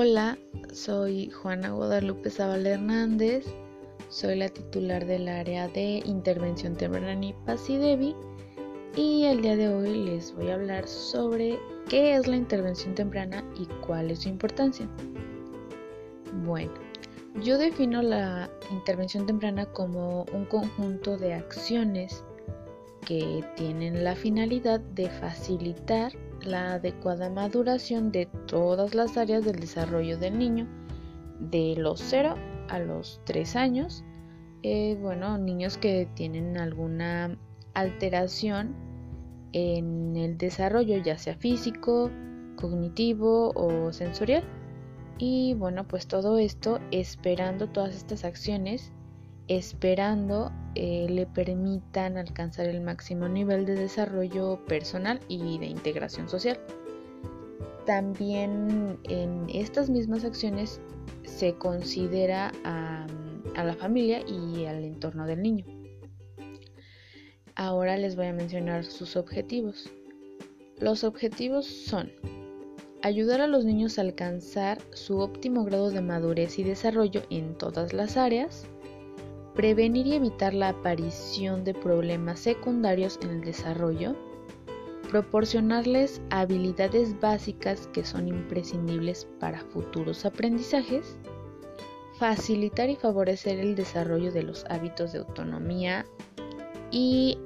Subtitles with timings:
[0.00, 0.38] Hola,
[0.72, 3.44] soy Juana Guadalupe Zavala Hernández,
[4.08, 8.14] soy la titular del área de intervención temprana y PASIDEBI
[8.94, 11.58] y el día de hoy les voy a hablar sobre
[11.88, 14.88] qué es la intervención temprana y cuál es su importancia.
[16.44, 16.74] Bueno,
[17.42, 22.22] yo defino la intervención temprana como un conjunto de acciones
[23.04, 26.12] que tienen la finalidad de facilitar
[26.42, 30.66] la adecuada maduración de todas las áreas del desarrollo del niño
[31.40, 32.34] de los 0
[32.68, 34.04] a los 3 años.
[34.62, 37.38] Eh, bueno, niños que tienen alguna
[37.74, 38.74] alteración
[39.52, 42.10] en el desarrollo, ya sea físico,
[42.56, 44.44] cognitivo o sensorial.
[45.18, 48.92] Y bueno, pues todo esto esperando todas estas acciones,
[49.48, 56.58] esperando eh, le permitan alcanzar el máximo nivel de desarrollo personal y de integración social.
[57.86, 60.80] También en estas mismas acciones
[61.24, 63.06] se considera a,
[63.56, 65.64] a la familia y al entorno del niño.
[67.54, 69.90] Ahora les voy a mencionar sus objetivos.
[70.78, 72.12] Los objetivos son
[73.02, 77.92] ayudar a los niños a alcanzar su óptimo grado de madurez y desarrollo en todas
[77.92, 78.66] las áreas,
[79.58, 84.14] prevenir y evitar la aparición de problemas secundarios en el desarrollo,
[85.10, 91.18] proporcionarles habilidades básicas que son imprescindibles para futuros aprendizajes,
[92.20, 96.06] facilitar y favorecer el desarrollo de los hábitos de autonomía
[96.92, 97.36] y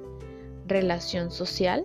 [0.67, 1.83] relación social.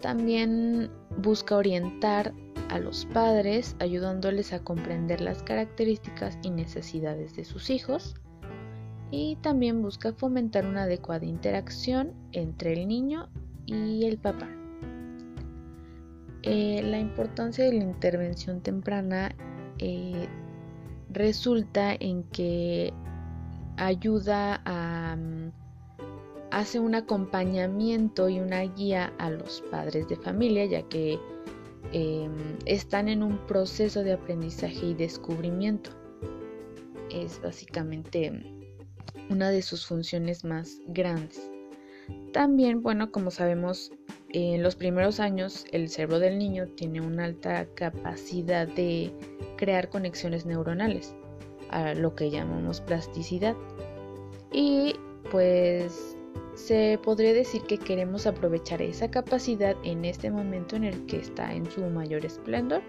[0.00, 2.32] También busca orientar
[2.68, 8.14] a los padres ayudándoles a comprender las características y necesidades de sus hijos
[9.10, 13.28] y también busca fomentar una adecuada interacción entre el niño
[13.66, 14.48] y el papá.
[16.42, 19.34] Eh, la importancia de la intervención temprana
[19.78, 20.28] eh,
[21.10, 22.92] resulta en que
[23.76, 25.52] ayuda a mm,
[26.50, 31.18] hace un acompañamiento y una guía a los padres de familia ya que
[31.92, 32.32] em,
[32.64, 35.90] están en un proceso de aprendizaje y descubrimiento
[37.10, 38.57] es básicamente
[39.30, 41.50] una de sus funciones más grandes.
[42.32, 43.92] También, bueno, como sabemos,
[44.30, 49.12] en los primeros años el cerebro del niño tiene una alta capacidad de
[49.56, 51.14] crear conexiones neuronales,
[51.70, 53.56] a lo que llamamos plasticidad.
[54.52, 54.94] Y
[55.30, 56.16] pues
[56.54, 61.54] se podría decir que queremos aprovechar esa capacidad en este momento en el que está
[61.54, 62.82] en su mayor esplendor.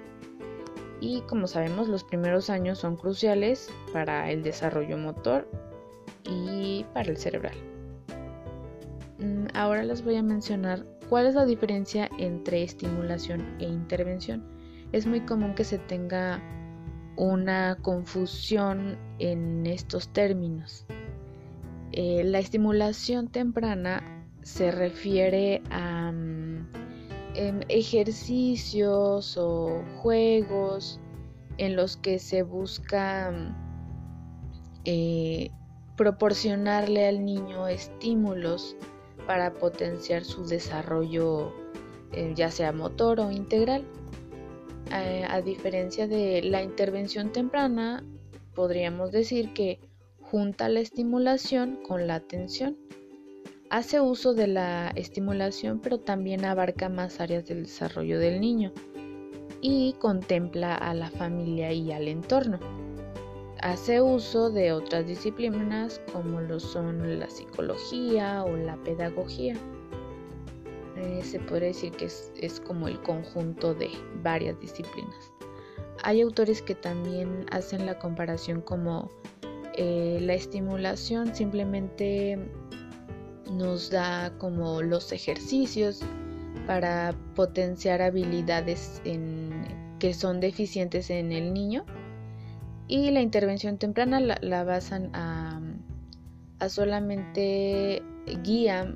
[1.02, 5.48] Y como sabemos, los primeros años son cruciales para el desarrollo motor
[6.86, 7.56] para el cerebral.
[9.20, 14.44] Mm, ahora les voy a mencionar cuál es la diferencia entre estimulación e intervención.
[14.92, 16.42] Es muy común que se tenga
[17.18, 20.86] una confusión en estos términos.
[21.92, 26.68] Eh, la estimulación temprana se refiere a mm,
[27.36, 31.00] em, ejercicios o juegos
[31.58, 33.56] en los que se busca mm,
[34.86, 35.52] eh,
[36.00, 38.78] proporcionarle al niño estímulos
[39.28, 41.52] para potenciar su desarrollo
[42.14, 43.84] eh, ya sea motor o integral.
[44.94, 48.06] Eh, a diferencia de la intervención temprana,
[48.56, 49.82] podríamos decir que
[50.22, 52.78] junta la estimulación con la atención.
[53.70, 58.72] Hace uso de la estimulación pero también abarca más áreas del desarrollo del niño
[59.60, 62.89] y contempla a la familia y al entorno
[63.62, 69.56] hace uso de otras disciplinas como lo son la psicología o la pedagogía.
[70.98, 73.90] Eh, se puede decir que es, como el conjunto de
[74.22, 75.32] varias disciplinas.
[76.04, 79.10] Hay autores que también hacen la comparación como
[79.76, 82.38] eh, la estimulación simplemente
[83.52, 86.02] nos da como los ejercicios
[86.68, 89.02] para potenciar habilidades
[90.00, 91.86] que son deficientes en el niño
[92.90, 95.62] y la intervención temprana la, basan a,
[96.68, 98.04] solamente
[98.44, 98.94] guía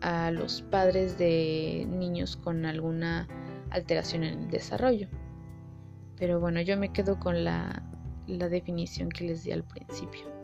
[0.00, 3.28] a los padres de niños con alguna
[3.70, 5.08] alteración en el desarrollo.
[6.16, 7.82] Pero bueno, yo me quedo con la
[8.26, 10.34] definición que les di al principio.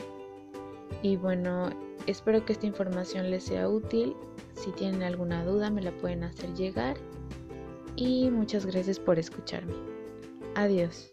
[1.03, 1.71] Y bueno,
[2.07, 4.15] espero que esta información les sea útil.
[4.55, 6.97] Si tienen alguna duda me la pueden hacer llegar.
[7.97, 9.75] Y muchas gracias por escucharme.
[10.55, 11.13] Adiós.